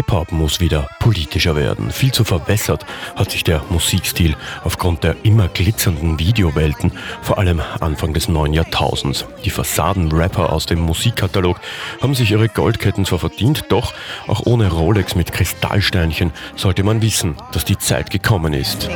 Hip-Hop 0.00 0.32
muss 0.32 0.60
wieder 0.60 0.88
politischer 0.98 1.56
werden. 1.56 1.90
Viel 1.90 2.10
zu 2.10 2.24
verwässert 2.24 2.86
hat 3.16 3.30
sich 3.30 3.44
der 3.44 3.60
Musikstil 3.68 4.34
aufgrund 4.64 5.04
der 5.04 5.14
immer 5.24 5.48
glitzernden 5.48 6.18
Videowelten, 6.18 6.92
vor 7.20 7.36
allem 7.36 7.60
Anfang 7.80 8.14
des 8.14 8.26
neuen 8.26 8.54
Jahrtausends. 8.54 9.26
Die 9.44 9.50
Fassaden-Rapper 9.50 10.54
aus 10.54 10.64
dem 10.64 10.80
Musikkatalog 10.80 11.60
haben 12.00 12.14
sich 12.14 12.30
ihre 12.30 12.48
Goldketten 12.48 13.04
zwar 13.04 13.18
verdient, 13.18 13.64
doch 13.68 13.92
auch 14.26 14.46
ohne 14.46 14.72
Rolex 14.72 15.16
mit 15.16 15.32
Kristallsteinchen 15.32 16.32
sollte 16.56 16.82
man 16.82 17.02
wissen, 17.02 17.36
dass 17.52 17.66
die 17.66 17.76
Zeit 17.76 18.08
gekommen 18.08 18.54
ist. 18.54 18.88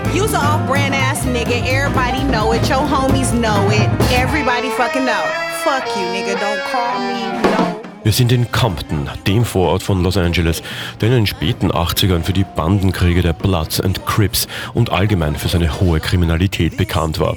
Fuck 5.64 5.96
you, 5.96 6.12
nigga. 6.12 6.34
Don't 6.34 6.60
call 6.70 6.98
me 7.00 7.42
no. 7.56 7.73
Wir 8.04 8.12
sind 8.12 8.32
in 8.32 8.52
Compton, 8.52 9.08
dem 9.26 9.46
Vorort 9.46 9.82
von 9.82 10.02
Los 10.02 10.18
Angeles, 10.18 10.62
der 11.00 11.08
in 11.08 11.14
den 11.14 11.26
späten 11.26 11.72
80ern 11.72 12.22
für 12.22 12.34
die 12.34 12.44
Bandenkriege 12.44 13.22
der 13.22 13.32
Bloods 13.32 13.80
and 13.80 14.04
Crips 14.04 14.46
und 14.74 14.92
allgemein 14.92 15.36
für 15.36 15.48
seine 15.48 15.80
hohe 15.80 16.00
Kriminalität 16.00 16.76
bekannt 16.76 17.18
war. 17.18 17.34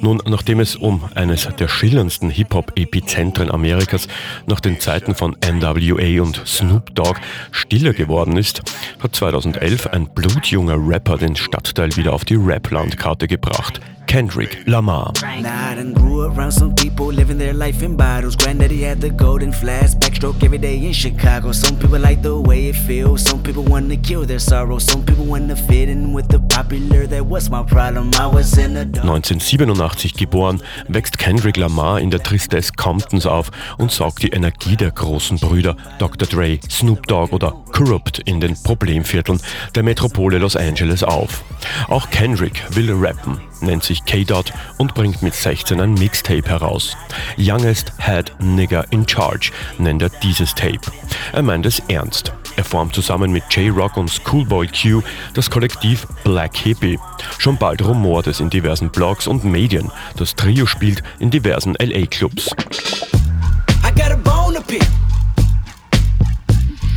Nun, 0.00 0.22
nachdem 0.26 0.60
es 0.60 0.74
um 0.74 1.04
eines 1.14 1.46
der 1.58 1.68
schillerndsten 1.68 2.30
Hip-Hop-Epizentren 2.30 3.50
Amerikas 3.50 4.08
nach 4.46 4.60
den 4.60 4.80
Zeiten 4.80 5.14
von 5.14 5.36
NWA 5.44 6.22
und 6.22 6.40
Snoop 6.46 6.94
Dogg 6.94 7.20
stiller 7.50 7.92
geworden 7.92 8.38
ist, 8.38 8.62
hat 9.02 9.14
2011 9.14 9.88
ein 9.88 10.08
blutjunger 10.08 10.78
Rapper 10.78 11.18
den 11.18 11.36
Stadtteil 11.36 11.94
wieder 11.94 12.14
auf 12.14 12.24
die 12.24 12.36
Rap-Landkarte 12.36 13.28
gebracht. 13.28 13.82
Kendrick 14.06 14.66
Lamar. 14.66 15.12
Done 15.12 15.92
grew 15.92 16.22
around 16.22 16.52
some 16.52 16.74
people 16.74 17.06
living 17.06 17.38
their 17.38 17.52
life 17.52 17.82
in 17.82 17.96
bottles. 17.96 18.36
Granddaddy 18.36 18.82
had 18.82 19.00
the 19.00 19.10
golden 19.10 19.52
flask, 19.52 19.98
backstroke 19.98 20.42
every 20.42 20.58
day 20.58 20.76
in 20.76 20.92
Chicago. 20.92 21.52
Some 21.52 21.78
people 21.78 21.98
like 21.98 22.22
the 22.22 22.40
way 22.40 22.68
it 22.68 22.76
feels, 22.76 23.22
some 23.22 23.42
people 23.42 23.62
want 23.64 23.90
to 23.90 23.96
kill 23.96 24.24
their 24.24 24.38
sorrow, 24.38 24.78
some 24.78 25.04
people 25.04 25.24
want 25.24 25.48
to 25.48 25.56
fit 25.56 25.88
in 25.88 26.12
with 26.12 26.28
the 26.28 26.38
popular. 26.38 27.06
That 27.06 27.26
was 27.26 27.50
my 27.50 27.62
problem. 27.62 28.10
I 28.14 28.26
was 28.26 28.56
in 28.56 28.74
the 28.74 28.86
1987 28.86 30.14
geboren, 30.14 30.62
wächst 30.88 31.18
Kendrick 31.18 31.56
Lamar 31.56 32.00
in 32.00 32.10
der 32.10 32.22
Tristesse 32.22 32.72
Comptons 32.76 33.26
auf 33.26 33.50
und 33.78 33.92
saugt 33.92 34.22
die 34.22 34.30
Energie 34.30 34.76
der 34.76 34.92
großen 34.92 35.38
Brüder 35.38 35.76
Dr. 35.98 36.26
Dre, 36.26 36.58
Snoop 36.70 37.06
Dogg 37.06 37.32
oder 37.34 37.52
Corrupt 37.72 38.20
in 38.20 38.40
den 38.40 38.54
Problemvierteln 38.62 39.40
der 39.74 39.82
Metropole 39.82 40.38
Los 40.38 40.56
Angeles 40.56 41.02
auf. 41.02 41.44
Auch 41.88 42.10
Kendrick 42.10 42.62
will 42.74 42.92
rappen, 42.92 43.40
nennt 43.60 43.84
sich 43.84 43.95
K-Dot 44.04 44.52
und 44.78 44.94
bringt 44.94 45.22
mit 45.22 45.34
16 45.34 45.80
ein 45.80 45.94
Mixtape 45.94 46.48
heraus. 46.48 46.96
Youngest 47.38 47.92
Head 47.98 48.32
Nigger 48.38 48.84
in 48.90 49.08
Charge 49.08 49.52
nennt 49.78 50.02
er 50.02 50.10
dieses 50.22 50.54
Tape. 50.54 50.80
Er 51.32 51.42
meint 51.42 51.66
es 51.66 51.80
ernst. 51.88 52.32
Er 52.56 52.64
formt 52.64 52.94
zusammen 52.94 53.32
mit 53.32 53.44
J-Rock 53.50 53.96
und 53.96 54.10
Schoolboy 54.10 54.66
Q 54.68 55.02
das 55.34 55.50
Kollektiv 55.50 56.06
Black 56.24 56.56
Hippie. 56.56 56.98
Schon 57.38 57.56
bald 57.56 57.84
rumort 57.84 58.26
es 58.26 58.40
in 58.40 58.50
diversen 58.50 58.90
Blogs 58.90 59.26
und 59.26 59.44
Medien. 59.44 59.90
Das 60.16 60.34
Trio 60.34 60.66
spielt 60.66 61.02
in 61.18 61.30
diversen 61.30 61.74
LA-Clubs. 61.78 62.50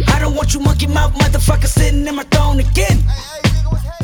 I 0.08 0.18
don't 0.18 0.36
want 0.36 0.54
you 0.54 0.62
monkey 0.62 0.88
mouth 0.88 1.14
motherfucker 1.14 1.68
sitting 1.68 2.08
in 2.08 2.16
my 2.16 2.24
throne 2.32 2.60
again. 2.60 3.04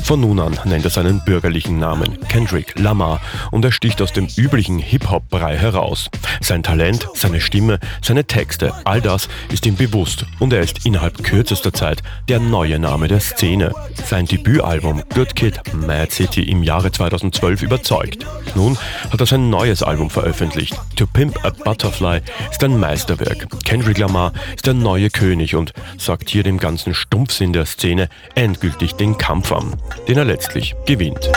Von 0.06 0.20
nun 0.20 0.40
an 0.40 0.60
nennt 0.66 0.86
er 0.86 0.92
seinen 0.92 1.26
bürgerlichen 1.26 1.80
Namen 1.80 2.20
Kendrick 2.28 2.78
Lamar 2.78 3.22
und 3.50 3.66
er 3.66 3.72
sticht 3.72 4.04
aus 4.04 4.14
dem 4.14 4.28
üblichen 4.38 4.78
Hip-Hop-Brei 4.78 5.58
heraus. 5.58 6.12
Sein 6.42 6.62
Talent, 6.62 7.08
seine 7.16 7.42
Stimme, 7.42 7.80
seine 8.04 8.24
Texte, 8.24 8.72
all 8.84 9.02
das 9.02 9.28
ist 9.52 9.66
ihm 9.66 9.76
bewusst 9.76 10.28
und 10.38 10.54
er 10.54 10.60
ist 10.62 10.86
innerhalb 10.86 11.24
kürzester 11.24 11.74
Zeit 11.74 12.04
der 12.30 12.40
neue 12.40 12.78
Name 12.78 13.08
der 13.08 13.20
Szene. 13.20 13.74
Sein 14.06 14.28
Debütalbum 14.28 15.02
Good 15.12 15.36
Kid, 15.36 15.60
Mad 15.74 16.12
City 16.12 16.44
im 16.44 16.62
Jahre 16.62 16.92
2012 16.92 17.64
überzeugt. 17.64 18.28
Nun 18.54 18.78
hat 19.10 19.20
er 19.20 19.26
sein 19.26 19.50
neues 19.50 19.82
Album 19.82 20.12
veröffentlicht. 20.12 20.80
To 20.98 21.08
Pimp 21.08 21.44
a 21.44 21.50
Butterfly 21.50 22.22
ist 22.52 22.64
ein 22.64 22.80
Meisterwerk. 22.80 23.48
Kendrick 23.64 23.98
Lamar 23.98 24.34
ist 24.56 24.68
der 24.68 24.76
neue 24.76 25.10
König 25.10 25.56
und 25.56 25.74
sagt 25.98 26.30
hier 26.30 26.44
dem 26.44 26.60
ganzen 26.60 26.94
Stumpfsinn 26.94 27.54
der 27.54 27.66
Szene 27.66 28.08
endgültig 28.36 28.94
den 28.94 29.18
Kampf 29.18 29.52
an 29.52 29.74
den 30.08 30.18
er 30.18 30.26
letztlich 30.26 30.76
gewinnt. 30.86 31.30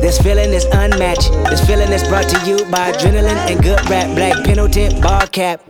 This 0.00 0.18
feeling 0.18 0.52
is 0.54 0.64
unmatched. 0.72 1.30
This 1.50 1.60
feeling 1.60 1.92
is 1.92 2.02
brought 2.08 2.26
to 2.28 2.38
you 2.48 2.64
by 2.70 2.90
adrenaline 2.90 3.36
and 3.50 3.62
good 3.62 3.78
rap. 3.90 4.14
Black 4.14 4.42
Penitent, 4.44 5.00
bar 5.02 5.26
cap. 5.26 5.60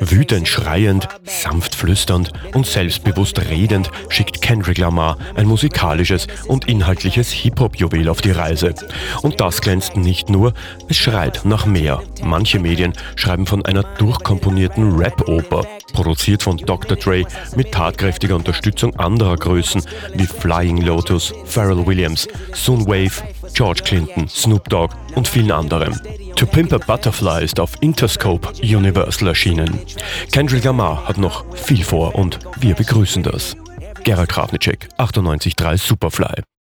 Wütend 0.00 0.48
schreiend, 0.48 1.06
sanft 1.24 1.74
flüsternd 1.74 2.32
und 2.54 2.66
selbstbewusst 2.66 3.38
redend 3.50 3.90
schickt 4.08 4.40
Kendrick 4.40 4.78
Lamar 4.78 5.18
ein 5.34 5.46
musikalisches 5.46 6.26
und 6.46 6.66
inhaltliches 6.66 7.30
Hip-Hop-Juwel 7.30 8.08
auf 8.08 8.22
die 8.22 8.30
Reise. 8.30 8.74
Und 9.20 9.38
das 9.38 9.60
glänzt 9.60 9.96
nicht 9.96 10.30
nur, 10.30 10.54
es 10.88 10.96
schreit 10.96 11.42
nach 11.44 11.66
mehr. 11.66 12.02
Manche 12.22 12.58
Medien 12.58 12.94
schreiben 13.16 13.46
von 13.46 13.64
einer 13.66 13.82
durchkomponierten 13.82 14.96
Rap-Oper, 14.96 15.66
produziert 15.94 16.42
von 16.42 16.58
Dr. 16.58 16.98
Dre 16.98 17.24
mit 17.56 17.72
tatkräftiger 17.72 18.36
Unterstützung 18.36 18.94
anderer 18.96 19.36
Größen 19.36 19.82
wie 20.14 20.26
Flying 20.26 20.82
Lotus, 20.82 21.32
Pharrell 21.46 21.86
Williams, 21.86 22.28
Sun 22.52 22.86
Wave, 22.86 23.22
George 23.54 23.82
Clinton, 23.82 24.28
Snoop 24.28 24.68
Dogg 24.68 24.94
und 25.14 25.26
vielen 25.26 25.52
anderen. 25.52 25.98
To 26.36 26.44
Pimp 26.44 26.72
a 26.74 26.78
Butterfly 26.78 27.42
ist 27.42 27.58
auf 27.58 27.72
Interscope 27.80 28.48
Universal 28.62 29.28
erschienen. 29.28 29.78
Kendrick 30.32 30.64
Lamar 30.64 31.08
hat 31.08 31.16
noch 31.16 31.44
viel 31.54 31.84
vor 31.84 32.14
und 32.14 32.40
wir 32.60 32.74
begrüßen 32.74 33.22
das. 33.22 33.56
Gerald 34.02 34.28
Kravnicek, 34.28 34.88
98.3 34.98 35.78
Superfly. 35.78 36.44